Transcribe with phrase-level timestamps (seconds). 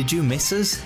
[0.00, 0.82] Did you miss us?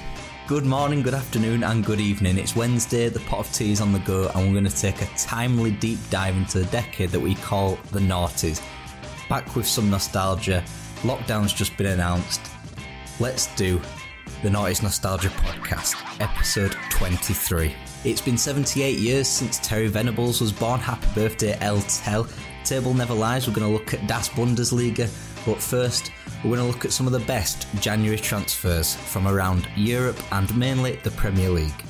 [0.48, 2.36] Good morning, good afternoon, and good evening.
[2.36, 5.02] It's Wednesday, the pot of tea is on the go, and we're going to take
[5.02, 8.60] a timely deep dive into the decade that we call the noughties.
[9.28, 10.64] Back with some nostalgia,
[11.02, 12.40] lockdown's just been announced.
[13.20, 13.80] Let's do
[14.42, 17.72] the Noughties Nostalgia Podcast, episode 23.
[18.04, 20.80] It's been 78 years since Terry Venables was born.
[20.80, 22.27] Happy birthday, El Tel.
[22.64, 25.08] Table never lies, we're going to look at Das Bundesliga,
[25.46, 26.10] but first,
[26.42, 30.56] we're going to look at some of the best January transfers from around Europe and
[30.56, 31.84] mainly the Premier League.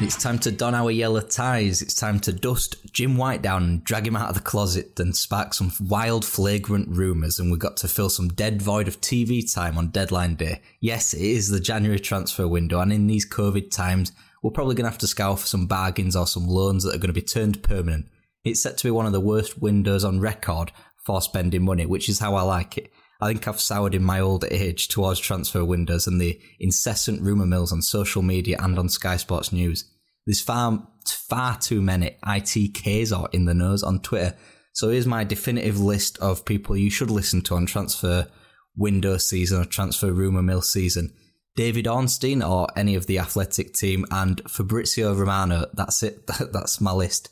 [0.00, 1.82] It's time to don our yellow ties.
[1.82, 5.16] It's time to dust Jim White down and drag him out of the closet and
[5.16, 7.40] spark some wild, flagrant rumours.
[7.40, 10.62] And we've got to fill some dead void of TV time on deadline day.
[10.78, 14.84] Yes, it is the January transfer window, and in these COVID times, we're probably going
[14.84, 17.20] to have to scour for some bargains or some loans that are going to be
[17.20, 18.06] turned permanent.
[18.48, 20.72] It's set to be one of the worst windows on record
[21.04, 22.92] for spending money, which is how I like it.
[23.20, 27.46] I think I've soured in my old age towards transfer windows and the incessant rumour
[27.46, 29.84] mills on social media and on Sky Sports News.
[30.24, 34.36] There's far, far too many ITKs or in the nose on Twitter.
[34.72, 38.28] So here's my definitive list of people you should listen to on transfer
[38.76, 41.12] window season or transfer rumour mill season.
[41.56, 45.66] David Ornstein or any of the athletic team and Fabrizio Romano.
[45.74, 46.24] That's it.
[46.52, 47.30] That's my list.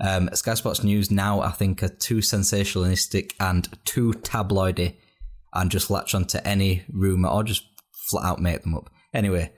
[0.00, 4.94] Um, Sky Sports News now, I think, are too sensationalistic and too tabloidy
[5.54, 7.64] and just latch onto any rumour or just
[8.10, 8.90] flat out make them up.
[9.12, 9.52] Anyway,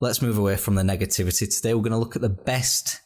[0.00, 1.54] let's move away from the negativity.
[1.54, 3.00] Today, we're going to look at the best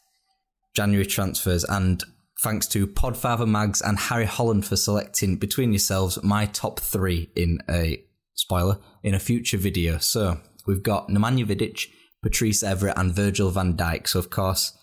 [0.76, 2.04] January transfers and
[2.42, 7.58] thanks to Podfather Mags and Harry Holland for selecting between yourselves my top three in
[7.68, 8.04] a
[8.34, 9.98] spoiler in a future video.
[9.98, 11.88] So we've got Nemanja Vidic,
[12.22, 14.06] Patrice Evra, and Virgil van Dijk.
[14.06, 14.76] So of course,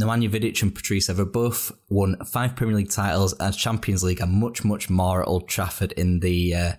[0.00, 4.32] Nemanja Vidic and Patrice Evra both won five Premier League titles and Champions League and
[4.32, 6.72] much, much more at Old Trafford in the uh,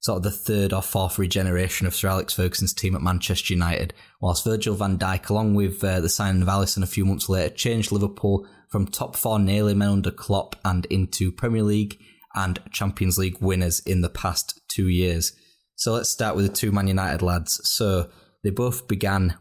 [0.00, 3.92] sort of the third or fourth regeneration of Sir Alex Ferguson's team at Manchester United.
[4.20, 7.54] Whilst Virgil van Dijk, along with uh, the signing of Alisson a few months later,
[7.54, 11.98] changed Liverpool from top four nearly men under Klopp and into Premier League
[12.34, 15.34] and Champions League winners in the past two years.
[15.76, 17.60] So let's start with the two Man United lads.
[17.64, 18.08] So
[18.42, 19.36] they both began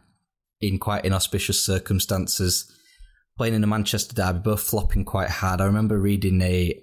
[0.59, 2.72] in quite inauspicious circumstances
[3.41, 5.62] playing in a Manchester derby, both flopping quite hard.
[5.62, 6.79] I remember reading a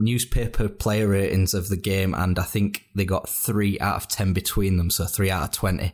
[0.00, 4.32] newspaper player ratings of the game, and I think they got three out of ten
[4.32, 5.92] between them, so three out of twenty.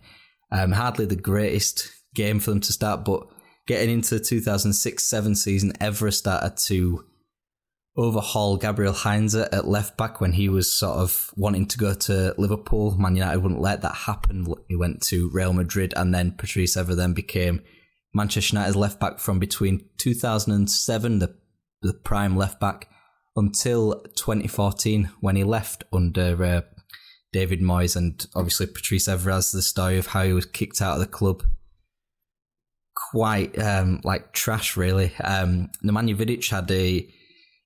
[0.53, 3.27] Um, hardly the greatest game for them to start, but
[3.67, 7.05] getting into the 2006-7 season, Evra started to
[7.97, 12.33] overhaul Gabriel Heinze at left back when he was sort of wanting to go to
[12.39, 12.97] Liverpool.
[12.97, 14.47] Man United wouldn't let that happen.
[14.69, 17.61] He went to Real Madrid, and then Patrice Evra then became
[18.15, 21.35] Manchester United's left back from between 2007, the,
[21.83, 22.89] the prime left back,
[23.37, 26.61] until 2014 when he left under uh,
[27.33, 30.95] David Moyes and obviously Patrice Evra has the story of how he was kicked out
[30.95, 31.43] of the club.
[33.11, 35.13] Quite um, like trash, really.
[35.17, 37.09] Um, Nemanja Vidic had a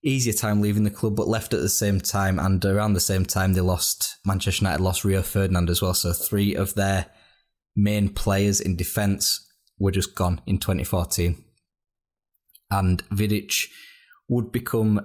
[0.03, 2.39] easier time leaving the club, but left at the same time.
[2.39, 5.93] And around the same time, they lost Manchester United lost Rio Ferdinand as well.
[5.93, 7.07] So three of their
[7.77, 9.48] main players in defence
[9.79, 11.43] were just gone in 2014.
[12.71, 13.69] And Vidic
[14.29, 15.01] would become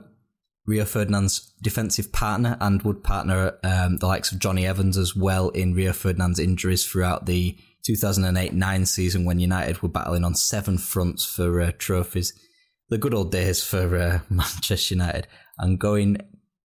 [0.65, 5.49] Rio Ferdinand's defensive partner and would partner um, the likes of Jonny Evans as well
[5.49, 11.25] in Rio Ferdinand's injuries throughout the 2008-9 season when United were battling on seven fronts
[11.25, 12.33] for uh, trophies.
[12.89, 15.27] The good old days for uh, Manchester United.
[15.57, 16.17] And going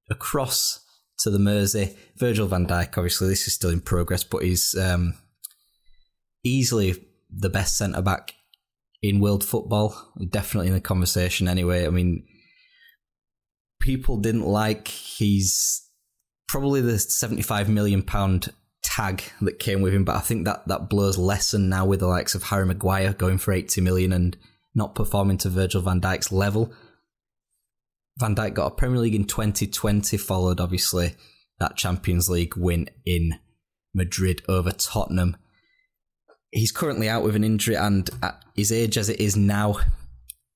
[0.09, 0.83] across
[1.19, 5.15] to the Mersey, Virgil van Dijk, obviously this is still in progress, but he's um,
[6.44, 8.33] easily the best centre back
[9.01, 10.13] in world football.
[10.29, 11.85] Definitely in the conversation anyway.
[11.85, 12.25] I mean,
[13.79, 15.81] people didn't like his
[16.47, 18.53] probably the 75 million pound
[18.83, 22.07] tag that came with him, but I think that that blows lesson now with the
[22.07, 24.38] likes of Harry Maguire going for 80 million and
[24.73, 26.71] not performing to Virgil van Dijk's level.
[28.19, 31.15] Van Dijk got a Premier League in 2020, followed obviously
[31.59, 33.39] that Champions League win in
[33.94, 35.38] Madrid over Tottenham
[36.51, 39.77] he's currently out with an injury, and at his age as it is now,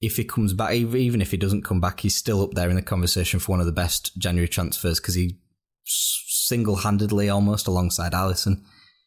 [0.01, 2.75] if he comes back, even if he doesn't come back, he's still up there in
[2.75, 5.37] the conversation for one of the best January transfers because he
[5.85, 8.63] single handedly, almost alongside Alisson,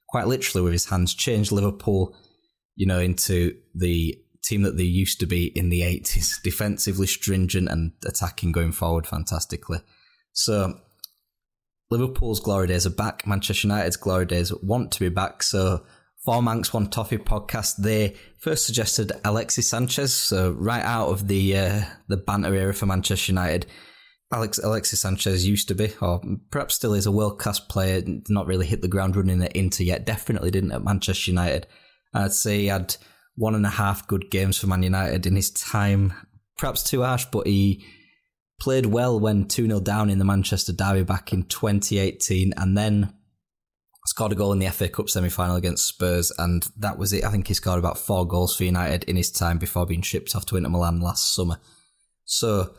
[0.08, 2.16] quite literally with his hands, changed Liverpool,
[2.76, 7.69] you know, into the team that they used to be in the 80s, defensively stringent
[7.69, 9.81] and attacking going forward fantastically.
[10.32, 10.78] So
[11.90, 13.26] Liverpool's glory days are back.
[13.26, 15.42] Manchester United's glory days want to be back.
[15.42, 15.84] So
[16.24, 20.14] for Manx One Toffee podcast, they first suggested Alexis Sanchez.
[20.14, 23.66] So right out of the uh, the banter era for Manchester United,
[24.32, 28.02] Alex Alexis Sanchez used to be, or perhaps still is, a world class player.
[28.28, 30.06] Not really hit the ground running at Inter yet.
[30.06, 31.66] Definitely didn't at Manchester United.
[32.14, 32.96] I'd say he had
[33.36, 36.14] one and a half good games for Man United in his time.
[36.56, 37.84] Perhaps too harsh, but he
[38.60, 43.12] played well when 2 0 down in the Manchester Derby back in 2018, and then
[44.06, 47.24] scored a goal in the FA Cup semi final against Spurs, and that was it.
[47.24, 50.34] I think he scored about four goals for United in his time before being shipped
[50.36, 51.58] off to Inter Milan last summer.
[52.24, 52.74] So,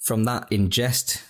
[0.00, 1.22] from that in jest,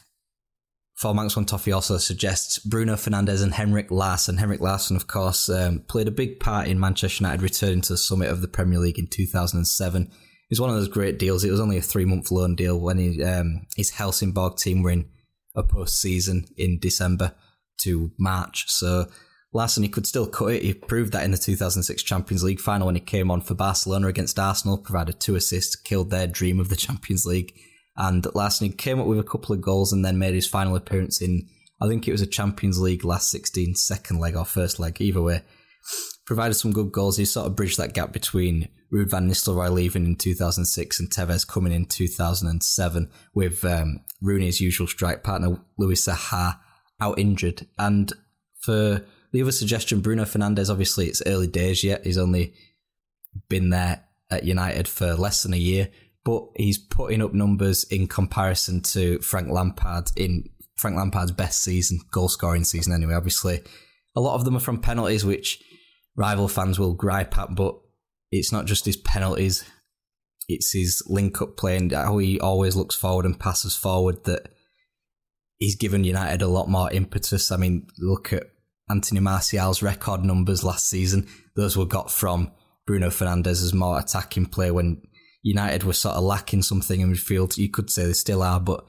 [0.95, 4.37] for Manx One Toffee also suggests Bruno Fernandes and Henrik Larsson.
[4.37, 7.99] Henrik Larsson, of course, um, played a big part in Manchester United returning to the
[7.99, 10.03] summit of the Premier League in 2007.
[10.03, 10.11] It
[10.49, 11.43] was one of those great deals.
[11.43, 14.91] It was only a three month loan deal when he, um, his Helsingborg team were
[14.91, 15.09] in
[15.57, 17.35] a post season in December
[17.85, 18.65] to March.
[18.69, 19.07] So
[19.53, 20.63] Larsson, he could still cut it.
[20.63, 24.09] He proved that in the 2006 Champions League final when he came on for Barcelona
[24.09, 27.53] against Arsenal, provided two assists, killed their dream of the Champions League.
[27.97, 30.75] And Larsson he came up with a couple of goals and then made his final
[30.75, 31.47] appearance in,
[31.81, 35.21] I think it was a Champions League last 16 second leg or first leg, either
[35.21, 35.43] way.
[36.25, 37.19] Provided some good goals.
[37.19, 41.47] He sort of bridged that gap between Ruud van Nistelrooy leaving in 2006 and Tevez
[41.47, 46.59] coming in 2007 with um, Rooney's usual strike partner, Louis Saha
[47.01, 47.67] out injured.
[47.79, 48.13] And
[48.61, 52.05] for the other suggestion, Bruno Fernandes, obviously it's early days yet.
[52.05, 52.55] He's only
[53.49, 55.89] been there at United for less than a year,
[56.25, 60.45] but he's putting up numbers in comparison to Frank Lampard in
[60.77, 63.15] Frank Lampard's best season, goal scoring season anyway.
[63.15, 63.63] Obviously,
[64.15, 65.63] a lot of them are from penalties, which
[66.17, 67.79] rival fans will gripe at, but
[68.31, 69.65] it's not just his penalties,
[70.49, 74.49] it's his link up play and how he always looks forward and passes forward that
[75.63, 77.53] he's given United a lot more impetus.
[77.53, 78.51] I mean, look at
[78.91, 81.29] Anthony Martial's record numbers last season.
[81.55, 82.51] Those were got from
[82.85, 85.03] Bruno Fernandes' more attacking play when
[85.45, 87.57] United were sort of lacking something in midfield.
[87.59, 88.85] You could say they still are, but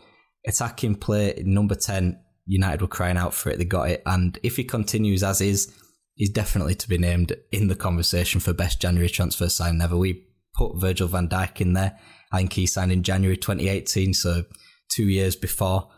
[0.48, 3.60] attacking play, number 10, United were crying out for it.
[3.60, 4.02] They got it.
[4.08, 5.72] And if he continues as is,
[6.16, 9.96] he's definitely to be named in the conversation for best January transfer sign ever.
[9.96, 10.26] We
[10.56, 12.00] put Virgil van Dijk in there.
[12.32, 14.46] I think he signed in January 2018, so
[14.90, 15.90] two years before.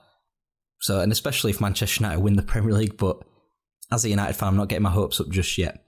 [0.81, 3.23] So, and especially if Manchester United win the Premier League, but
[3.91, 5.83] as a United fan, I'm not getting my hopes up just yet.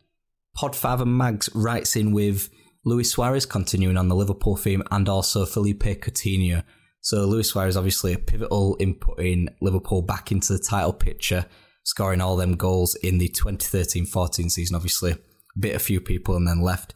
[0.58, 2.50] Podfather Mags writes in with
[2.86, 6.63] Luis Suarez continuing on the Liverpool theme and also Philippe Coutinho.
[7.01, 11.46] So Luis Suarez obviously a pivotal input in Liverpool back into the title picture,
[11.84, 14.75] scoring all them goals in the 2013-14 season.
[14.75, 15.15] Obviously,
[15.60, 16.94] bit a few people and then left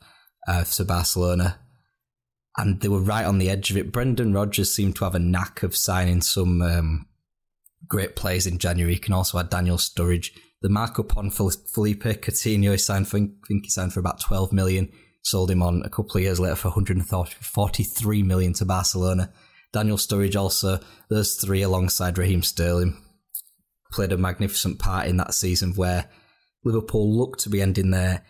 [0.48, 1.60] uh, to Barcelona.
[2.58, 3.92] And they were right on the edge of it.
[3.92, 7.08] Brendan Rodgers seemed to have a knack of signing some um,
[7.88, 8.94] great players in January.
[8.94, 10.32] You can also add Daniel Sturridge.
[10.62, 14.54] The markup on Philippe Coutinho is signed for, I think he signed for about 12
[14.54, 14.92] million.
[15.24, 19.32] Sold him on a couple of years later for 143 million to Barcelona.
[19.72, 23.02] Daniel Sturridge also, those three alongside Raheem Sterling,
[23.92, 26.10] played a magnificent part in that season where
[26.64, 28.24] Liverpool looked to be ending their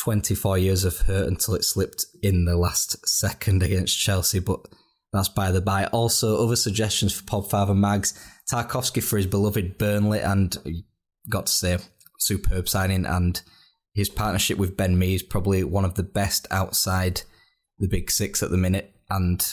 [0.00, 4.38] 24 years of hurt until it slipped in the last second against Chelsea.
[4.38, 4.60] But
[5.12, 5.86] That's by the by.
[5.86, 8.14] Also, other suggestions for Pop Podfather Mags.
[8.50, 10.70] Tarkowski for his beloved Burnley, and uh,
[11.28, 11.78] got to say,
[12.18, 13.04] superb signing.
[13.04, 13.40] And
[13.94, 17.22] his partnership with Ben Mee is probably one of the best outside
[17.78, 18.94] the big six at the minute.
[19.10, 19.46] And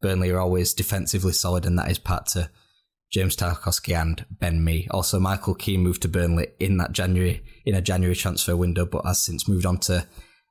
[0.00, 2.50] Burnley are always defensively solid, and that is part to
[3.12, 4.88] James Tarkowski and Ben Mee.
[4.90, 9.04] Also, Michael Keane moved to Burnley in that January in a January transfer window, but
[9.04, 10.06] has since moved on to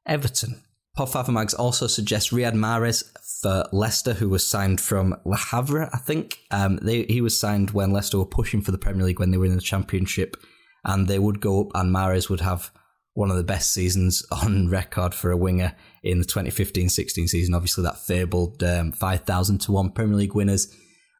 [0.07, 0.61] Everton.
[0.97, 3.03] Podfather Mags also suggests Riyad Mahrez
[3.41, 6.39] for Leicester, who was signed from Le Havre, I think.
[6.51, 9.37] Um, they, he was signed when Leicester were pushing for the Premier League when they
[9.37, 10.37] were in the Championship,
[10.85, 12.71] and they would go up, and Mahrez would have
[13.13, 17.53] one of the best seasons on record for a winger in the 2015-16 season.
[17.53, 20.73] Obviously, that fabled um, 5,000 to 1 Premier League winners.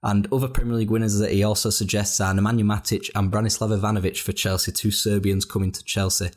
[0.03, 4.19] And other Premier League winners that he also suggests are Nemanja Matic and Branislav Ivanovic
[4.21, 6.29] for Chelsea, two Serbians coming to Chelsea.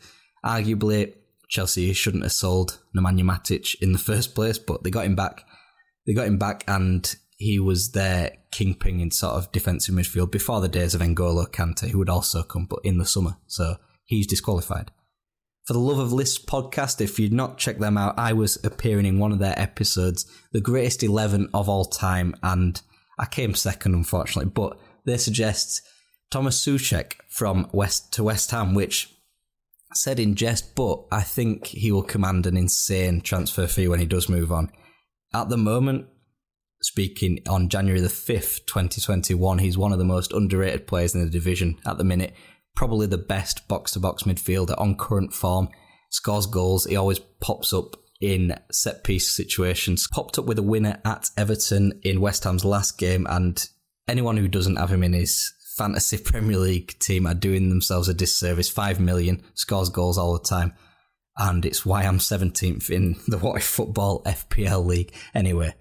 [0.45, 1.13] Arguably,
[1.49, 5.45] Chelsea shouldn't have sold Nemanja Matic in the first place, but they got him back.
[6.07, 10.61] They got him back, and he was their kingpin in sort of defensive midfield before
[10.61, 13.37] the days of N'Golo Kante, who would also come, but in the summer.
[13.47, 14.91] So he's disqualified.
[15.67, 19.05] For the Love of Lists podcast, if you'd not checked them out, I was appearing
[19.05, 22.81] in one of their episodes, the greatest 11 of all time, and
[23.19, 25.83] I came second, unfortunately, but they suggest
[26.31, 29.15] Thomas Soucek from West to West Ham, which
[29.95, 34.07] said in jest, but I think he will command an insane transfer fee when he
[34.07, 34.71] does move on.
[35.35, 36.07] At the moment,
[36.83, 41.31] speaking on January the 5th, 2021, he's one of the most underrated players in the
[41.31, 42.35] division at the minute.
[42.75, 45.69] Probably the best box to box midfielder on current form.
[46.11, 46.87] Scores goals.
[46.87, 50.07] He always pops up in set piece situations.
[50.13, 53.69] Popped up with a winner at Everton in West Ham's last game, and
[54.07, 58.15] anyone who doesn't have him in his fantasy Premier League team are doing themselves a
[58.15, 58.69] disservice.
[58.69, 60.75] Five million, scores goals all the time.
[61.39, 65.15] And it's why I'm 17th in the What If Football FPL League.
[65.35, 65.75] Anyway,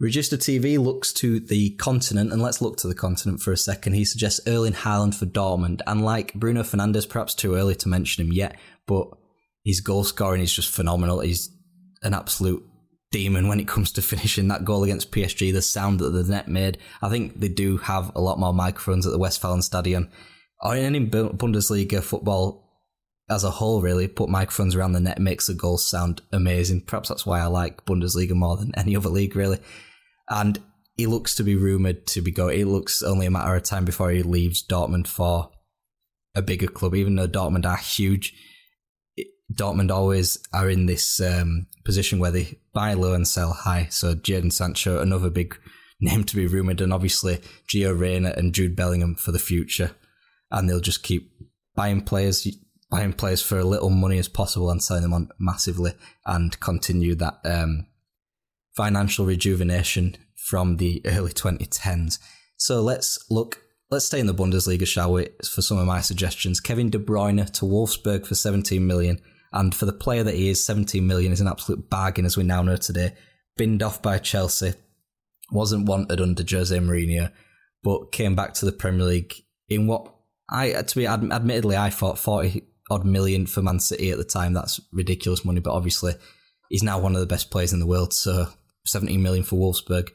[0.00, 3.92] Register TV looks to the continent, and let's look to the continent for a second.
[3.92, 8.26] He suggests Erling Haaland for Dortmund, and like Bruno Fernandes, perhaps too early to mention
[8.26, 8.56] him yet,
[8.86, 9.06] but
[9.64, 11.20] his goal scoring is just phenomenal.
[11.20, 11.50] He's
[12.02, 12.64] an absolute
[13.12, 15.52] demon when it comes to finishing that goal against PSG.
[15.52, 16.78] The sound that the net made.
[17.00, 20.10] I think they do have a lot more microphones at the Westfalen Westfalenstadion
[20.60, 22.68] or in any Bundesliga football
[23.30, 23.80] as a whole.
[23.80, 26.80] Really, put microphones around the net makes the goals sound amazing.
[26.80, 29.58] Perhaps that's why I like Bundesliga more than any other league, really.
[30.28, 30.58] And
[30.96, 32.60] he looks to be rumored to be going.
[32.60, 35.50] It looks only a matter of time before he leaves Dortmund for
[36.34, 38.34] a bigger club, even though Dortmund are huge
[39.52, 43.88] Dortmund always are in this um, position where they buy low and sell high.
[43.90, 45.58] So Jadon Sancho, another big
[46.00, 49.92] name to be rumoured, and obviously Gio Reyna and Jude Bellingham for the future.
[50.50, 51.32] And they'll just keep
[51.74, 52.46] buying players,
[52.90, 55.92] buying players for little money as possible and selling them on massively,
[56.26, 57.86] and continue that um,
[58.76, 62.18] financial rejuvenation from the early 2010s.
[62.56, 63.62] So let's look.
[63.90, 65.28] Let's stay in the Bundesliga, shall we?
[65.44, 69.20] For some of my suggestions, Kevin De Bruyne to Wolfsburg for 17 million
[69.52, 72.44] and for the player that he is, 17 million is an absolute bargain, as we
[72.44, 73.14] now know today.
[73.56, 74.74] Binned off by Chelsea,
[75.50, 77.30] wasn't wanted under Jose Mourinho,
[77.82, 79.34] but came back to the Premier League
[79.68, 80.12] in what
[80.48, 84.52] I, to be admittedly, I thought 40 odd million for Man City at the time.
[84.52, 86.14] That's ridiculous money, but obviously
[86.68, 88.12] he's now one of the best players in the world.
[88.12, 88.46] So
[88.86, 90.10] 17 million for Wolfsburg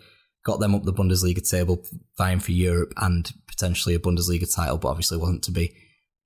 [0.46, 1.84] got them up the Bundesliga table,
[2.17, 5.75] vying for Europe and potentially a Bundesliga title, but obviously wasn't to be.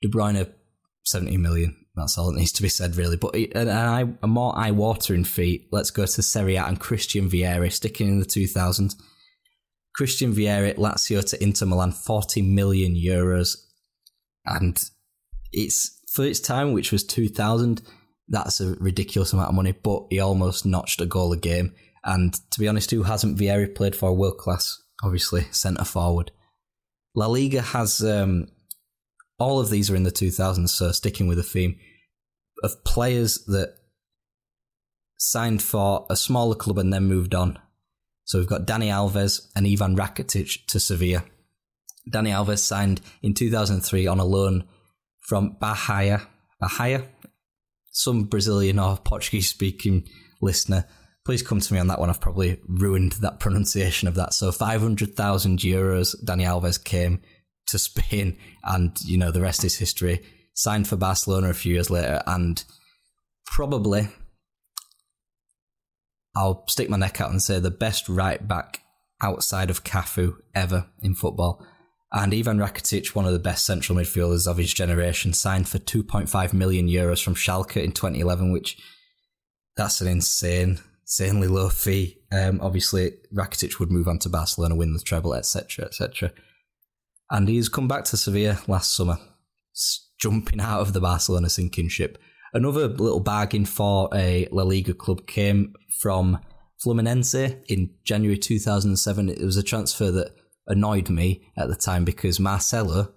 [0.02, 0.52] De Bruyne,
[1.06, 1.81] 17 million.
[1.96, 3.18] That's all that needs to be said, really.
[3.18, 5.68] But an, an a more eye-watering feat.
[5.72, 8.96] Let's go to Serie A and Christian Vieri, sticking in the 2000s.
[9.94, 13.58] Christian Vieri, Lazio to Inter Milan, 40 million euros.
[14.46, 14.82] And
[15.52, 17.82] it's for its time, which was 2000,
[18.30, 21.74] that's a ridiculous amount of money, but he almost notched a goal a game.
[22.04, 26.32] And to be honest, who hasn't Vieri played for a world class, obviously, centre forward?
[27.16, 28.48] La Liga has um,
[29.42, 31.78] all of these are in the 2000s, so sticking with the theme
[32.64, 33.76] of players that
[35.18, 37.58] signed for a smaller club and then moved on.
[38.24, 41.24] So we've got Dani Alves and Ivan Rakitic to Sevilla.
[42.14, 44.64] Dani Alves signed in 2003 on a loan
[45.28, 46.22] from Bahia.
[46.60, 47.08] Bahia?
[47.92, 50.08] Some Brazilian or Portuguese speaking
[50.42, 50.86] listener.
[51.26, 52.10] Please come to me on that one.
[52.10, 54.34] I've probably ruined that pronunciation of that.
[54.34, 57.22] So 500,000 euros Dani Alves came
[57.68, 60.22] to Spain, and you know the rest is history.
[60.54, 62.64] Signed for Barcelona a few years later, and
[63.46, 64.10] probably
[66.36, 68.82] I'll stick my neck out and say the best right back
[69.22, 71.66] outside of Cafu ever in football.
[72.14, 76.54] And Ivan Rakitic, one of the best central midfielders of his generation, signed for 2.5
[76.54, 78.78] million euros from Schalke in 2011, which
[79.78, 82.18] that's an insane insanely low fee.
[82.32, 86.32] Um, obviously, Rakitic would move on to Barcelona, win the treble, etc., etc.
[87.32, 89.18] And he's come back to Sevilla last summer,
[90.20, 92.18] jumping out of the Barcelona sinking ship.
[92.54, 96.38] Another little bargain for a La Liga club came from
[96.86, 99.30] Fluminense in January 2007.
[99.30, 100.36] It was a transfer that
[100.68, 103.14] annoyed me at the time because Marcelo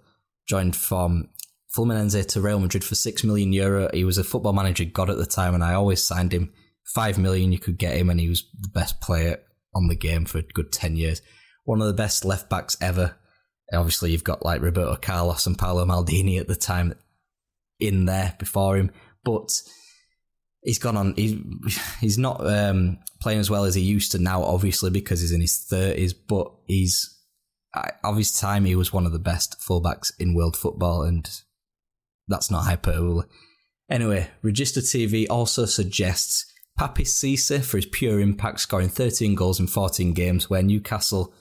[0.47, 1.29] joined from
[1.77, 3.91] Fluminense to Real Madrid for 6 million euro.
[3.93, 6.53] He was a football manager god at the time, and I always signed him.
[6.95, 9.39] 5 million, you could get him, and he was the best player
[9.75, 11.21] on the game for a good 10 years.
[11.65, 13.17] One of the best left backs ever.
[13.75, 16.95] Obviously, you've got like Roberto Carlos and Paolo Maldini at the time
[17.81, 18.91] in there before him,
[19.25, 19.61] but
[20.63, 21.15] he's gone on.
[21.15, 21.37] He's
[22.01, 25.41] he's not um, playing as well as he used to now, obviously because he's in
[25.41, 26.13] his thirties.
[26.13, 27.15] But he's
[28.03, 31.29] of his time, he was one of the best fullbacks in world football, and
[32.29, 33.25] that's not hyperbole.
[33.91, 36.47] Anyway, Register TV also suggests
[36.79, 41.35] Papiss Cisse for his pure impact, scoring 13 goals in 14 games, where Newcastle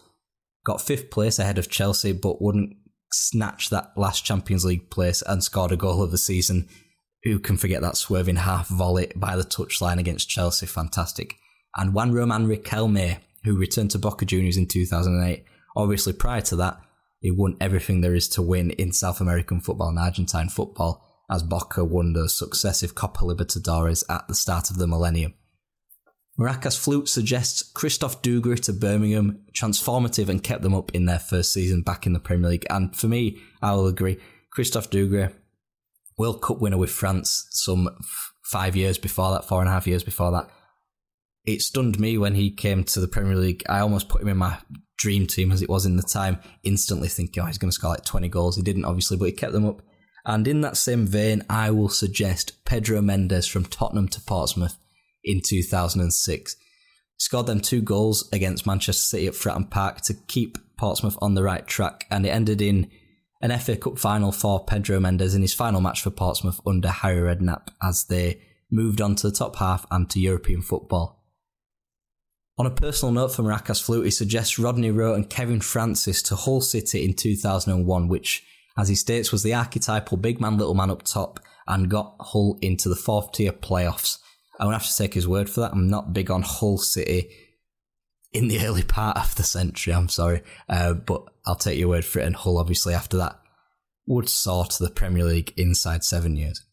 [0.65, 2.75] got fifth place ahead of Chelsea, but wouldn't
[3.11, 6.67] snatch that last Champions League place and scored a goal of the season.
[7.23, 10.65] Who can forget that swerving half volley by the touchline against Chelsea?
[10.65, 11.35] Fantastic.
[11.75, 15.45] And Juan Roman Riquelme, who returned to Boca Juniors in 2008.
[15.75, 16.79] Obviously, prior to that,
[17.19, 21.41] he won everything there is to win in South American football and Argentine football, as
[21.41, 25.33] Boca won the successive Copa Libertadores at the start of the millennium.
[26.39, 31.53] Maracas Flute suggests Christophe Dugarry to Birmingham, transformative and kept them up in their first
[31.53, 32.65] season back in the Premier League.
[32.69, 34.17] And for me, I will agree.
[34.49, 35.31] Christophe Dugarry,
[36.17, 37.89] World Cup winner with France some
[38.43, 40.49] five years before that, four and a half years before that.
[41.45, 43.63] It stunned me when he came to the Premier League.
[43.69, 44.57] I almost put him in my
[44.97, 47.91] dream team as it was in the time, instantly thinking, oh, he's going to score
[47.91, 48.55] like 20 goals.
[48.55, 49.81] He didn't, obviously, but he kept them up.
[50.25, 54.77] And in that same vein, I will suggest Pedro Mendes from Tottenham to Portsmouth
[55.23, 56.55] in 2006.
[57.17, 61.43] Scored them two goals against Manchester City at Fratton Park to keep Portsmouth on the
[61.43, 62.89] right track, and it ended in
[63.41, 67.21] an FA Cup final for Pedro Mendes in his final match for Portsmouth under Harry
[67.21, 71.23] Redknapp as they moved on to the top half and to European football.
[72.57, 76.35] On a personal note from Rakas Flute, he suggests Rodney Rowe and Kevin Francis to
[76.35, 78.43] Hull City in 2001, which,
[78.77, 82.57] as he states, was the archetypal big man, little man up top and got Hull
[82.61, 84.19] into the fourth tier playoffs.
[84.59, 85.73] Going to have to take his word for that.
[85.73, 87.29] I'm not big on Hull City
[88.31, 90.41] in the early part of the century, I'm sorry.
[90.69, 92.25] Uh, but I'll take your word for it.
[92.25, 93.39] And Hull, obviously, after that,
[94.07, 96.65] would soar to the Premier League inside seven years.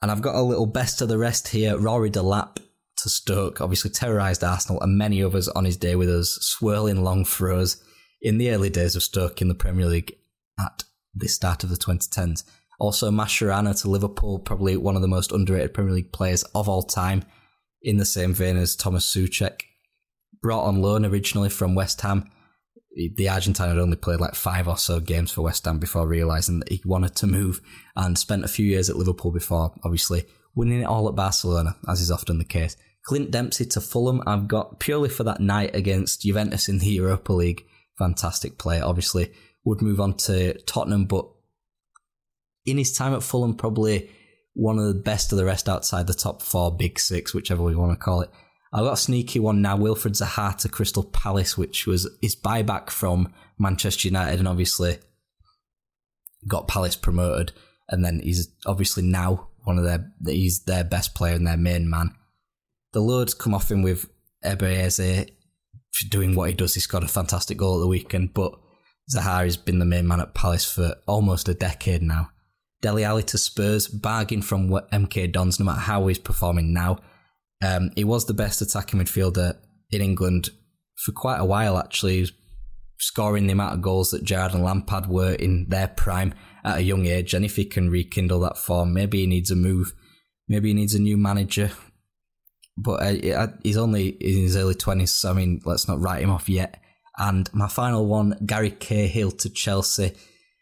[0.00, 1.76] And I've got a little best of the rest here.
[1.76, 2.58] Rory Delap
[2.98, 7.24] to Stoke, obviously terrorised Arsenal and many others on his day with us, swirling long
[7.24, 7.82] throws
[8.20, 10.16] in the early days of Stoke in the Premier League
[10.58, 12.44] at the start of the 2010s.
[12.78, 16.82] Also, Mascherano to Liverpool, probably one of the most underrated Premier League players of all
[16.82, 17.24] time,
[17.82, 19.62] in the same vein as Thomas Soucek.
[20.40, 22.30] Brought on loan originally from West Ham.
[23.16, 26.60] The Argentine had only played like five or so games for West Ham before realising
[26.60, 27.60] that he wanted to move
[27.96, 32.00] and spent a few years at Liverpool before, obviously, winning it all at Barcelona, as
[32.00, 32.76] is often the case.
[33.04, 37.32] Clint Dempsey to Fulham, I've got purely for that night against Juventus in the Europa
[37.32, 37.64] League.
[37.98, 39.32] Fantastic player, obviously.
[39.64, 41.26] Would move on to Tottenham, but
[42.70, 44.10] in his time at Fulham, probably
[44.54, 47.76] one of the best of the rest outside the top four, big six, whichever we
[47.76, 48.30] want to call it.
[48.72, 49.78] I've got a sneaky one now.
[49.78, 54.98] Wilfried Zaha to Crystal Palace, which was his buyback from Manchester United, and obviously
[56.46, 57.52] got Palace promoted.
[57.88, 61.88] And then he's obviously now one of their he's their best player and their main
[61.88, 62.14] man
[62.92, 64.08] the loads come off him with
[64.44, 65.26] Eberezer
[66.10, 66.74] doing what he does.
[66.74, 68.52] He scored a fantastic goal at the weekend, but
[69.10, 72.30] Zahari's been the main man at Palace for almost a decade now.
[72.80, 76.98] Dele Alli to Spurs, bargain from MK Dons, no matter how he's performing now.
[77.64, 79.56] Um, he was the best attacking midfielder
[79.90, 80.50] in England
[80.96, 82.30] for quite a while, actually.
[83.00, 86.82] Scoring the amount of goals that Gerrard and Lampard were in their prime at a
[86.82, 87.32] young age.
[87.32, 89.92] And if he can rekindle that form, maybe he needs a move.
[90.48, 91.70] Maybe he needs a new manager
[92.78, 96.30] but uh, he's only in his early 20s, so I mean, let's not write him
[96.30, 96.80] off yet.
[97.18, 100.14] And my final one, Gary Cahill to Chelsea.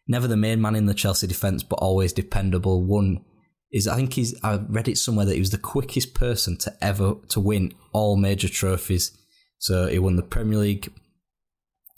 [0.09, 2.85] Never the main man in the Chelsea defence, but always dependable.
[2.85, 3.25] One
[3.73, 6.77] is, I think he's, I read it somewhere that he was the quickest person to
[6.81, 9.17] ever to win all major trophies.
[9.59, 10.93] So he won the Premier League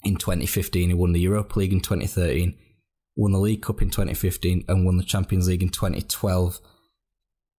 [0.03, 2.57] in 2015, he won the Europa League in 2013,
[3.15, 6.59] won the League Cup in 2015, and won the Champions League in 2012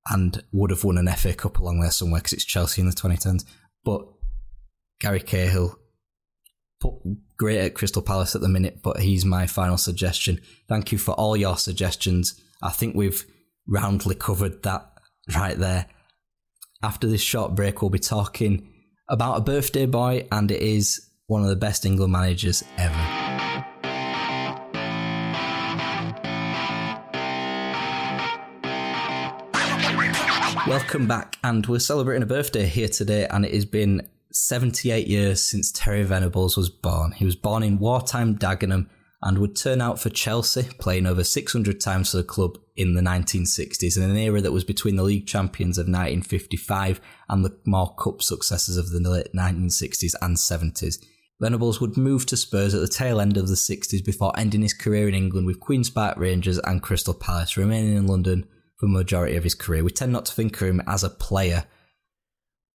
[0.08, 2.94] and would have won an FA Cup along there somewhere because it's Chelsea in the
[2.94, 3.44] 2010s.
[3.84, 4.06] But
[5.00, 5.78] Gary Cahill,
[7.36, 10.40] great at Crystal Palace at the minute, but he's my final suggestion.
[10.68, 12.40] Thank you for all your suggestions.
[12.62, 13.24] I think we've
[13.66, 14.90] roundly covered that
[15.34, 15.86] right there.
[16.82, 18.68] After this short break, we'll be talking
[19.08, 23.30] about a birthday boy, and it is one of the best England managers ever.
[30.66, 35.42] Welcome back, and we're celebrating a birthday here today, and it has been 78 years
[35.42, 37.12] since Terry Venables was born.
[37.12, 38.88] He was born in wartime Dagenham
[39.22, 43.02] and would turn out for Chelsea, playing over 600 times for the club in the
[43.02, 47.94] 1960s, in an era that was between the league champions of 1955 and the more
[47.96, 50.96] cup successes of the late 1960s and 70s.
[51.40, 54.74] Venables would move to Spurs at the tail end of the 60s before ending his
[54.74, 58.46] career in England with Queen's Park Rangers and Crystal Palace, remaining in London
[58.78, 59.84] for the majority of his career.
[59.84, 61.64] We tend not to think of him as a player,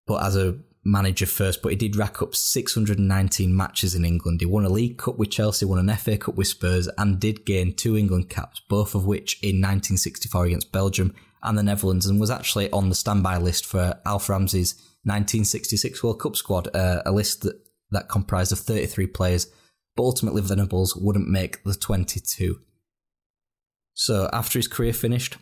[0.06, 4.40] but as a manager first, but he did rack up 619 matches in England.
[4.40, 7.46] He won a League Cup with Chelsea, won an FA Cup with Spurs, and did
[7.46, 12.20] gain two England caps, both of which in 1964 against Belgium and the Netherlands, and
[12.20, 17.12] was actually on the standby list for Alf Ramsey's 1966 World Cup squad, uh, a
[17.12, 17.60] list that,
[17.92, 19.48] that comprised of 33 players,
[19.96, 22.60] but ultimately Venables wouldn't make the 22.
[23.96, 25.38] So after his career finished,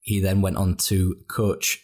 [0.00, 1.82] he then went on to coach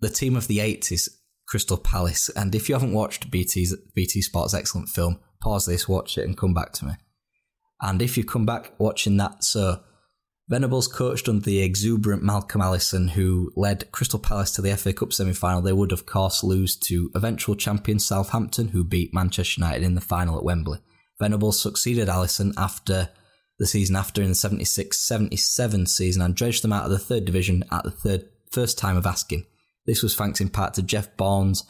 [0.00, 1.08] the team of the 80s
[1.46, 2.28] Crystal Palace.
[2.30, 6.36] And if you haven't watched BT's BT Sports excellent film, pause this, watch it, and
[6.36, 6.92] come back to me.
[7.80, 9.80] And if you come back watching that, so
[10.48, 15.12] Venables coached under the exuberant Malcolm Allison, who led Crystal Palace to the FA Cup
[15.12, 15.60] semi final.
[15.60, 20.00] They would, of course, lose to eventual champion Southampton, who beat Manchester United in the
[20.00, 20.78] final at Wembley.
[21.18, 23.10] Venables succeeded Allison after
[23.58, 27.24] the season after in the 76 77 season and dredged them out of the third
[27.24, 29.46] division at the third first time of asking.
[29.86, 31.64] This was thanks in part to Jeff Bourne's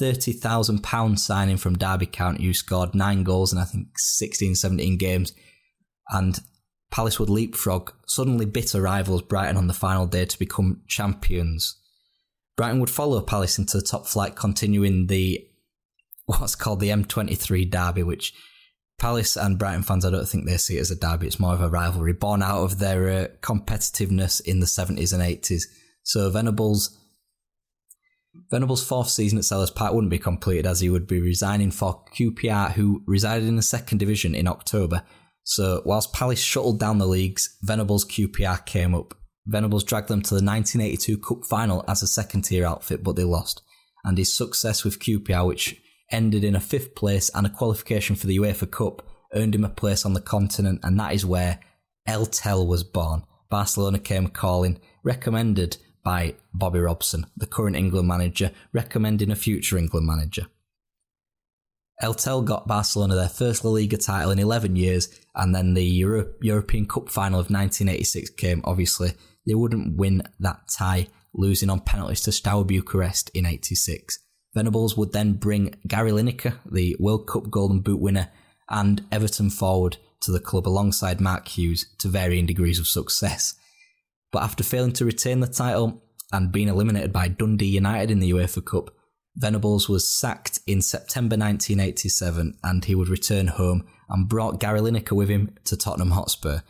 [0.00, 5.32] £30,000 signing from Derby County, who scored nine goals in, I think, 16, 17 games.
[6.10, 6.38] And
[6.90, 11.80] Palace would leapfrog suddenly bitter rivals Brighton on the final day to become champions.
[12.56, 15.44] Brighton would follow Palace into the top flight, continuing the
[16.26, 18.32] what's called the M23 derby, which
[18.98, 21.26] Palace and Brighton fans, I don't think they see it as a derby.
[21.26, 25.22] It's more of a rivalry born out of their uh, competitiveness in the 70s and
[25.22, 25.64] 80s.
[26.04, 26.96] So Venables
[28.50, 32.04] Venables' fourth season at Selhurst Park wouldn't be completed as he would be resigning for
[32.16, 35.02] QPR, who resided in the second division in October.
[35.44, 39.14] So, whilst Palace shuttled down the leagues, Venables' QPR came up.
[39.46, 43.24] Venables dragged them to the 1982 Cup final as a second tier outfit, but they
[43.24, 43.62] lost.
[44.04, 48.26] And his success with QPR, which ended in a fifth place and a qualification for
[48.26, 51.60] the UEFA Cup, earned him a place on the continent, and that is where
[52.06, 53.24] El Tel was born.
[53.50, 60.06] Barcelona came calling, recommended by Bobby Robson, the current England manager, recommending a future England
[60.06, 60.46] manager.
[62.00, 65.84] El Tel got Barcelona their first La Liga title in 11 years, and then the
[65.84, 68.60] Euro- European Cup final of 1986 came.
[68.64, 69.12] Obviously,
[69.46, 74.18] they wouldn't win that tie, losing on penalties to Steaua Bucharest in 86.
[74.54, 78.30] Venables would then bring Gary Lineker, the World Cup Golden Boot winner,
[78.68, 83.54] and Everton forward to the club alongside Mark Hughes to varying degrees of success.
[84.34, 88.32] But after failing to retain the title and being eliminated by Dundee United in the
[88.32, 88.90] UEFA Cup,
[89.36, 95.12] Venables was sacked in September 1987 and he would return home and brought Gary Lineker
[95.12, 96.62] with him to Tottenham Hotspur.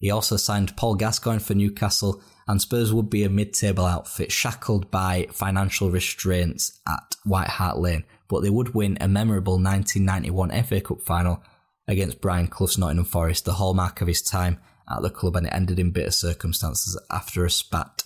[0.00, 4.90] He also signed Paul Gascoigne for Newcastle and Spurs would be a mid-table outfit shackled
[4.90, 10.80] by financial restraints at White Hart Lane, but they would win a memorable 1991 FA
[10.80, 11.40] Cup final
[11.86, 14.58] against Brian Clough's Nottingham Forest, the hallmark of his time
[14.90, 18.04] at the club, and it ended in bitter circumstances after a spat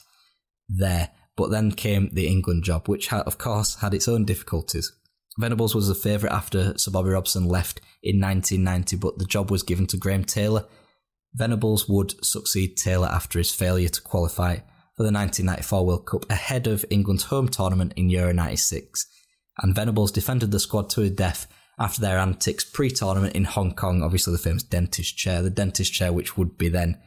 [0.68, 1.10] there.
[1.36, 4.92] But then came the England job, which had, of course had its own difficulties.
[5.38, 9.62] Venables was a favourite after Sir Bobby Robson left in 1990, but the job was
[9.62, 10.64] given to Graham Taylor.
[11.34, 14.56] Venables would succeed Taylor after his failure to qualify
[14.96, 19.06] for the 1994 World Cup ahead of England's home tournament in Euro 96.
[19.58, 21.46] And Venables defended the squad to a death
[21.78, 24.02] after their antics pre tournament in Hong Kong.
[24.02, 26.98] Obviously, the famous dentist chair, the dentist chair, which would be then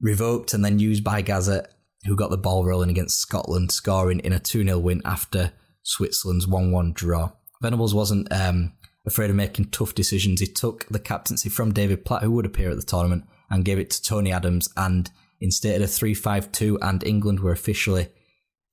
[0.00, 1.68] revoked and then used by Gazza,
[2.04, 6.46] who got the ball rolling against Scotland, scoring in a 2 0 win after Switzerland's
[6.46, 7.30] 1 1 draw.
[7.60, 8.72] Venables wasn't um,
[9.06, 10.40] afraid of making tough decisions.
[10.40, 13.78] He took the captaincy from David Platt, who would appear at the tournament, and gave
[13.78, 18.08] it to Tony Adams and instated a 3 5 2, and England were officially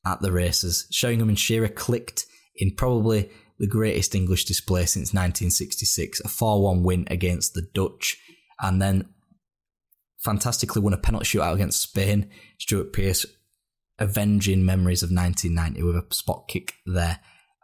[0.06, 0.88] at the races.
[0.92, 6.84] Sheringham and Shearer clicked in probably the greatest English display since 1966, a 4 1
[6.84, 8.18] win against the Dutch,
[8.62, 9.10] and then
[10.20, 12.30] fantastically won a penalty shootout against Spain.
[12.58, 13.26] Stuart Pearce
[14.00, 17.20] avenging memories of 1990 with a spot kick there.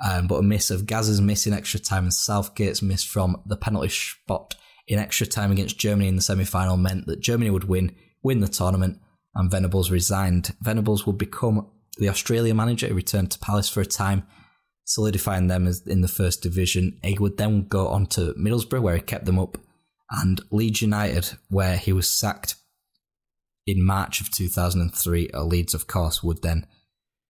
[0.05, 3.55] Um, but a miss of Gazza's miss in extra time and Southgate's miss from the
[3.55, 4.55] penalty spot
[4.87, 8.41] in extra time against Germany in the semi final meant that Germany would win, win
[8.41, 8.99] the tournament,
[9.33, 10.53] and Venables resigned.
[10.61, 14.23] Venables would become the Australian manager, He returned to Palace for a time,
[14.85, 16.99] solidifying them as in the first division.
[17.03, 19.57] He would then go on to Middlesbrough, where he kept them up,
[20.09, 22.55] and Leeds United, where he was sacked
[23.65, 25.29] in March of 2003.
[25.29, 26.67] At uh, Leeds, of course, would then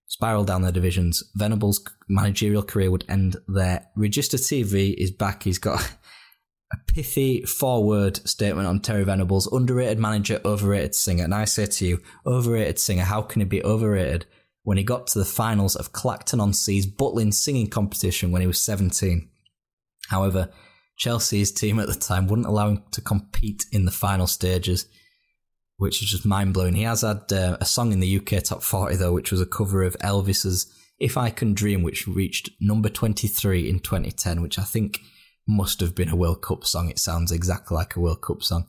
[0.07, 1.23] spiral down the divisions.
[1.35, 3.87] Venables' managerial career would end there.
[3.95, 5.43] Register TV is back.
[5.43, 5.81] He's got
[6.73, 11.23] a pithy four-word statement on Terry Venables: underrated manager, overrated singer.
[11.23, 13.03] And I say to you, overrated singer.
[13.03, 14.25] How can he be overrated
[14.65, 18.47] when he got to the finals of Clacton on Sea's Butlin singing competition when he
[18.47, 19.29] was 17?
[20.09, 20.49] However,
[20.97, 24.87] Chelsea's team at the time wouldn't allow him to compete in the final stages
[25.77, 26.75] which is just mind blowing.
[26.75, 29.45] He has had uh, a song in the UK top 40, though, which was a
[29.45, 34.63] cover of Elvis's If I Can Dream, which reached number 23 in 2010, which I
[34.63, 34.99] think
[35.47, 36.89] must have been a World Cup song.
[36.89, 38.67] It sounds exactly like a World Cup song.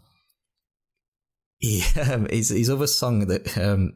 [1.58, 3.94] He, um, his, his other song that um,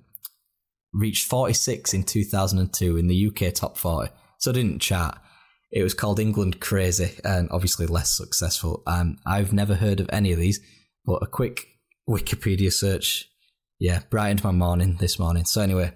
[0.93, 5.19] reached 46 in 2002 in the UK top 40, so didn't chart.
[5.71, 8.83] It was called England Crazy and obviously less successful.
[8.87, 10.61] Um, I've never heard of any of these,
[11.05, 11.69] but a quick
[12.09, 13.29] Wikipedia search,
[13.79, 15.45] yeah, brightened my morning this morning.
[15.45, 15.93] So, anyway,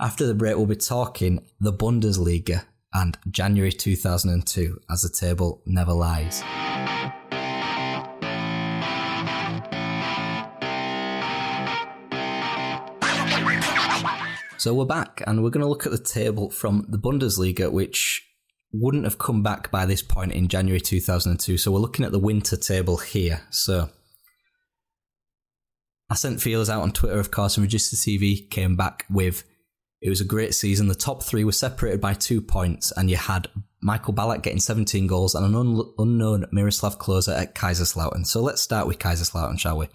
[0.00, 5.92] after the break, we'll be talking the Bundesliga and January 2002 as the table never
[5.92, 6.42] lies.
[14.64, 18.26] So we're back and we're going to look at the table from the Bundesliga, which
[18.72, 21.58] wouldn't have come back by this point in January 2002.
[21.58, 23.42] So we're looking at the winter table here.
[23.50, 23.90] So
[26.08, 29.44] I sent feelers out on Twitter, of course, and Register TV came back with
[30.00, 30.88] it was a great season.
[30.88, 33.48] The top three were separated by two points, and you had
[33.82, 38.26] Michael Ballack getting 17 goals and an un- unknown Miroslav Klose at Kaiserslautern.
[38.26, 39.88] So let's start with Kaiserslautern, shall we?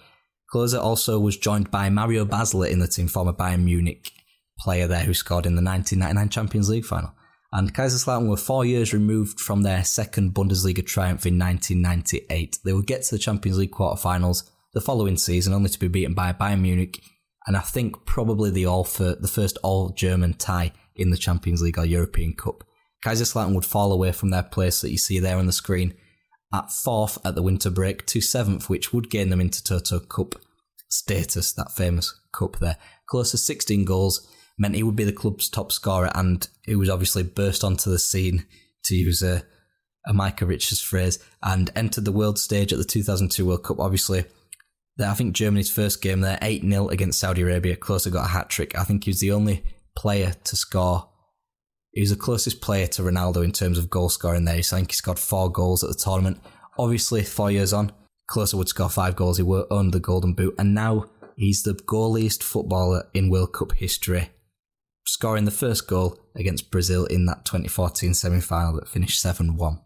[0.54, 4.12] Klose also was joined by Mario Basler in the team, former Bayern Munich
[4.60, 7.14] player there who scored in the 1999 Champions League final.
[7.52, 12.60] And Kaiserslautern were four years removed from their second Bundesliga triumph in 1998.
[12.64, 16.14] They would get to the Champions League quarterfinals the following season, only to be beaten
[16.14, 17.02] by Bayern Munich,
[17.48, 21.62] and I think probably the all for the first all German tie in the Champions
[21.64, 22.64] League or European Cup.
[23.04, 25.96] Kaiserslautern would fall away from their place that you see there on the screen
[26.54, 30.36] at fourth at the winter break to seventh, which would gain them Intertoto Cup
[30.90, 32.78] status, that famous cup there.
[33.12, 34.28] Klose to 16 goals
[34.60, 37.98] meant he would be the club's top scorer, and he was obviously burst onto the
[37.98, 38.46] scene,
[38.84, 39.44] to use a,
[40.06, 43.80] a Micah Richards phrase, and entered the world stage at the 2002 World Cup.
[43.80, 44.26] Obviously,
[45.00, 47.78] I think Germany's first game there, 8 0 against Saudi Arabia.
[47.78, 48.78] Klose got a hat trick.
[48.78, 49.64] I think he was the only
[49.96, 51.10] player to score.
[51.92, 54.62] He was the closest player to Ronaldo in terms of goal scoring there.
[54.62, 56.40] So I think he scored four goals at the tournament.
[56.78, 57.92] Obviously, four years on,
[58.30, 59.38] Klose would score five goals.
[59.38, 60.56] He earned the Golden Boot.
[60.60, 64.30] And now he's the goaliest footballer in World Cup history,
[65.14, 69.82] scoring the first goal against Brazil in that 2014 semi final that finished 7 1.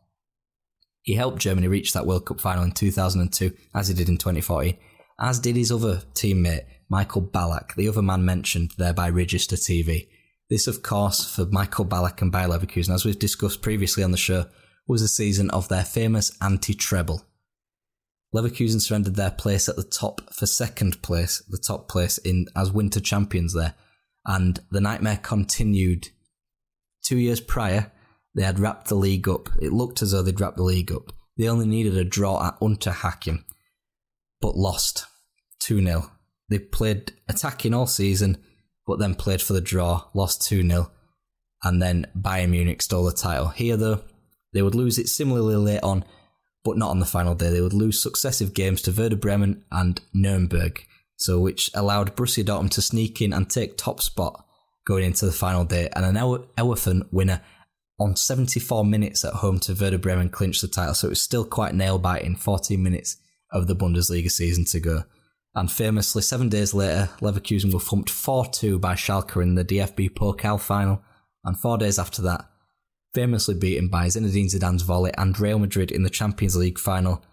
[1.02, 4.78] He helped Germany reach that World Cup final in 2002, as he did in 2014
[5.20, 10.08] as did his other teammate, Michael Ballack, the other man mentioned there by Register TV.
[10.50, 14.18] This, of course, for Michael Ballack and Bayer Leverkusen, as we've discussed previously on the
[14.18, 14.46] show,
[14.88, 17.24] was a season of their famous anti-treble.
[18.36, 22.72] Leverkusen surrendered their place at the top for second place, the top place in as
[22.72, 23.76] winter champions there,
[24.26, 26.10] and the nightmare continued.
[27.04, 27.92] Two years prior,
[28.36, 29.50] they had wrapped the league up.
[29.62, 31.12] It looked as though they'd wrapped the league up.
[31.38, 33.44] They only needed a draw at Unterhaching,
[34.40, 35.06] but lost
[35.60, 36.12] 2 0.
[36.50, 38.38] They played attacking all season,
[38.86, 40.92] but then played for the draw, lost 2 0,
[41.64, 43.48] and then Bayern Munich stole the title.
[43.48, 44.04] Here, though,
[44.54, 46.06] they would lose it similarly late on,
[46.64, 47.50] but not on the final day.
[47.50, 50.86] They would lose successive games to Werder Bremen and Nuremberg,
[51.24, 54.46] so which allowed Borussia Dortmund to sneak in and take top spot
[54.86, 57.42] going into the final day, and an elephant winner
[58.00, 60.94] on 74 minutes at home to Werder Bremen clinched the title.
[60.94, 63.18] So it was still quite nail biting, 14 minutes
[63.52, 65.04] of the Bundesliga season to go.
[65.56, 70.10] And famously, seven days later, Leverkusen were thumped 4 2 by Schalke in the DFB
[70.10, 71.02] Pokal final.
[71.46, 72.46] And four days after that,
[73.14, 77.24] famously beaten by Zinedine Zidane's volley and Real Madrid in the Champions League final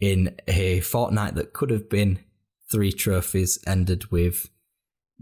[0.00, 2.18] in a fortnight that could have been
[2.70, 4.48] three trophies, ended with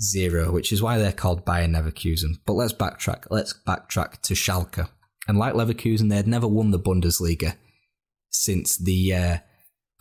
[0.00, 2.36] zero, which is why they're called Bayer Neverkusen.
[2.46, 3.26] But let's backtrack.
[3.30, 4.88] Let's backtrack to Schalke.
[5.28, 7.56] And like Leverkusen, they had never won the Bundesliga
[8.30, 9.38] since the uh,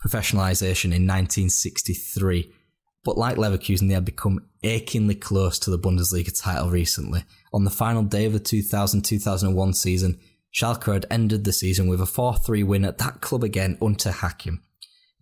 [0.04, 2.52] professionalisation in 1963.
[3.04, 7.24] But like Leverkusen, they had become achingly close to the Bundesliga title recently.
[7.52, 10.18] On the final day of the 2000-2001 season,
[10.54, 14.58] Schalke had ended the season with a 4-3 win at that club again, Unterhaching.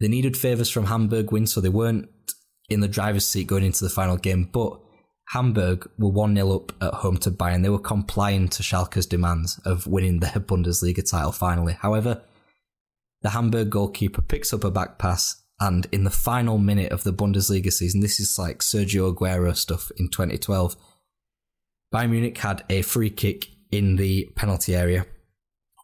[0.01, 2.09] They needed favours from Hamburg win, so they weren't
[2.69, 4.81] in the driver's seat going into the final game, but
[5.29, 7.63] Hamburg were 1 0 up at home to Bayern.
[7.63, 11.75] They were complying to Schalke's demands of winning their Bundesliga title finally.
[11.75, 12.23] However,
[13.23, 17.13] the Hamburg goalkeeper picks up a back pass, and in the final minute of the
[17.13, 20.77] Bundesliga season, this is like Sergio Aguero stuff in 2012,
[21.93, 25.07] Bayern Munich had a free kick in the penalty area.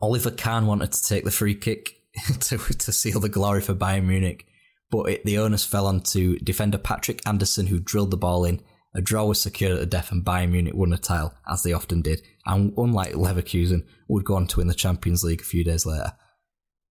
[0.00, 1.96] Oliver Kahn wanted to take the free kick
[2.40, 4.46] to, to seal the glory for Bayern Munich,
[4.90, 8.62] but it, the onus fell onto defender Patrik Andersson, who drilled the ball in
[8.96, 11.74] a draw was secured at the death and Bayern Munich won a title, as they
[11.74, 15.62] often did, and unlike Leverkusen, would go on to win the Champions League a few
[15.62, 16.12] days later.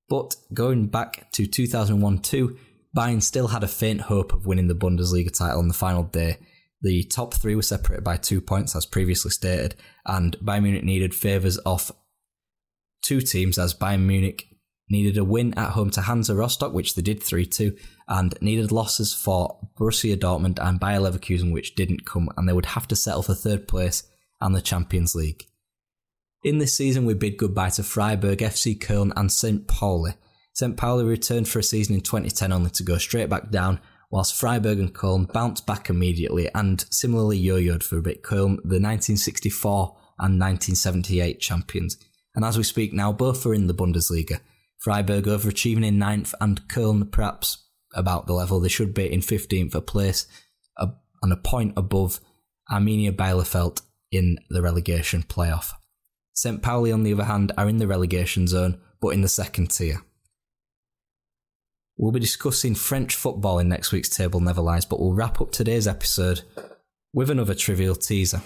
[0.07, 2.57] But going back to 2001-2,
[2.95, 6.38] Bayern still had a faint hope of winning the Bundesliga title on the final day.
[6.81, 9.73] The top three were separated by two points, as previously stated,
[10.05, 11.91] and Bayern Munich needed favours off
[13.03, 14.45] two teams, as Bayern Munich
[14.89, 17.76] needed a win at home to Hansa Rostock, which they did 3 2,
[18.08, 22.67] and needed losses for Borussia Dortmund and Bayer Leverkusen, which didn't come, and they would
[22.67, 24.04] have to settle for third place
[24.41, 25.45] and the Champions League.
[26.43, 29.67] In this season, we bid goodbye to Freiburg, FC Köln, and St.
[29.67, 30.12] Pauli.
[30.54, 30.78] St.
[30.78, 33.80] Pauli returned for a season in 2010 only to go straight back down,
[34.12, 38.21] whilst Freiburg and Köln bounced back immediately and similarly yo yoed for a bit.
[38.21, 41.98] Köln, the 1964 and 1978 champions.
[42.36, 44.39] And as we speak now, both are in the Bundesliga.
[44.79, 49.73] Freiburg overachieving in ninth, and Köln perhaps about the level they should be in 15th,
[49.73, 50.27] a place
[50.77, 52.19] and a point above
[52.71, 55.71] Arminia Bielefeld in the relegation playoff.
[56.33, 56.61] St.
[56.61, 60.01] Pauli, on the other hand, are in the relegation zone, but in the second tier.
[61.97, 65.51] We'll be discussing French football in next week's Table Never Lies, but we'll wrap up
[65.51, 66.41] today's episode
[67.13, 68.41] with another trivial teaser.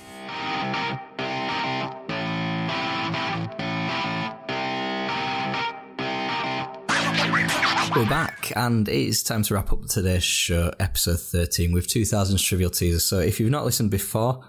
[7.99, 12.41] We're back, and it is time to wrap up today's show, episode 13, with 2000's
[12.41, 13.01] Trivial Teaser.
[13.01, 14.41] So, if you've not listened before,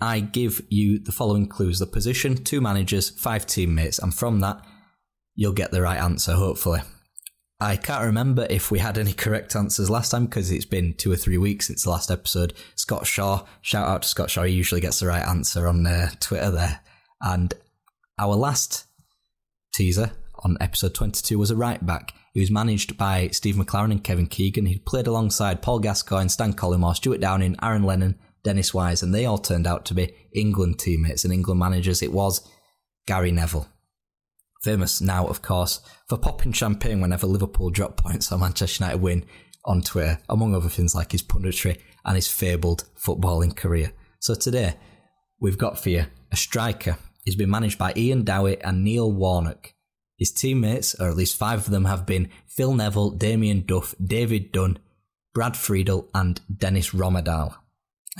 [0.00, 4.66] I give you the following clues the position, two managers, five teammates, and from that,
[5.36, 6.80] you'll get the right answer, hopefully.
[7.60, 11.12] I can't remember if we had any correct answers last time because it's been two
[11.12, 12.54] or three weeks since the last episode.
[12.74, 16.10] Scott Shaw, shout out to Scott Shaw, he usually gets the right answer on uh,
[16.18, 16.80] Twitter there.
[17.22, 17.54] And
[18.18, 18.86] our last
[19.72, 22.14] teaser on episode 22 was a right back.
[22.32, 24.66] He was managed by Steve McClaren and Kevin Keegan.
[24.66, 29.26] He played alongside Paul Gascoigne, Stan Collymore, Stuart Downing, Aaron Lennon, Dennis Wise, and they
[29.26, 32.02] all turned out to be England teammates and England managers.
[32.02, 32.48] It was
[33.06, 33.68] Gary Neville.
[34.62, 39.24] Famous now, of course, for popping champagne whenever Liverpool drop points or Manchester United win
[39.64, 43.92] on Twitter, among other things like his punditry and his fabled footballing career.
[44.20, 44.74] So today,
[45.40, 46.96] we've got for you a striker.
[47.24, 49.74] He's been managed by Ian Dowie and Neil Warnock.
[50.20, 54.52] His teammates, or at least five of them, have been Phil Neville, Damien Duff, David
[54.52, 54.78] Dunn,
[55.32, 57.56] Brad Friedel, and Dennis Rommedahl.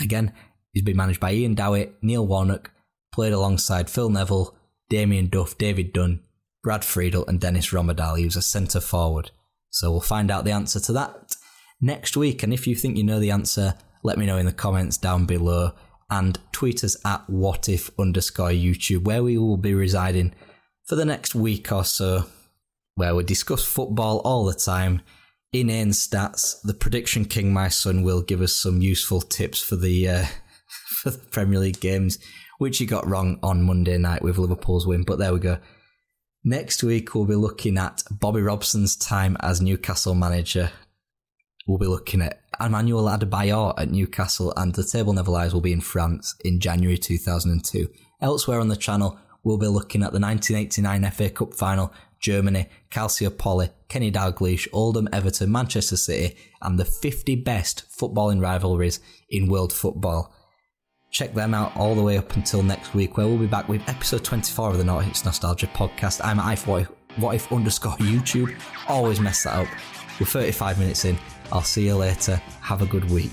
[0.00, 0.32] Again,
[0.72, 2.70] he's been managed by Ian Dowie, Neil Warnock,
[3.12, 4.56] played alongside Phil Neville,
[4.88, 6.20] Damien Duff, David Dunn,
[6.62, 8.18] Brad Friedel, and Dennis Rommedahl.
[8.18, 9.30] He was a centre forward.
[9.68, 11.36] So we'll find out the answer to that
[11.82, 12.42] next week.
[12.42, 15.26] And if you think you know the answer, let me know in the comments down
[15.26, 15.72] below
[16.08, 20.34] and tweet us at whatif underscore YouTube, where we will be residing
[20.90, 22.24] for the next week or so,
[22.96, 25.00] where we discuss football all the time,
[25.52, 26.60] inane stats.
[26.64, 30.24] The prediction king, my son, will give us some useful tips for the uh,
[31.00, 32.18] for the Premier League games,
[32.58, 35.04] which he got wrong on Monday night with Liverpool's win.
[35.04, 35.58] But there we go.
[36.42, 40.72] Next week we'll be looking at Bobby Robson's time as Newcastle manager.
[41.68, 45.72] We'll be looking at Emmanuel Adebayor at Newcastle, and the Table Never Lies will be
[45.72, 47.86] in France in January 2002.
[48.20, 53.70] Elsewhere on the channel, we'll be looking at the 1989 FA Cup final, Germany, Calciopoli,
[53.88, 59.00] Kenny Dalglish, Oldham, Everton, Manchester City, and the 50 best footballing rivalries
[59.30, 60.34] in world football.
[61.10, 63.82] Check them out all the way up until next week, where we'll be back with
[63.88, 66.20] episode 24 of the Not Hits Nostalgia podcast.
[66.22, 68.56] I'm at what if, what if underscore YouTube.
[68.86, 69.68] Always mess that up.
[70.20, 71.18] We're 35 minutes in.
[71.50, 72.36] I'll see you later.
[72.60, 73.32] Have a good week.